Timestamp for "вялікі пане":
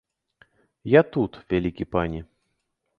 1.55-2.27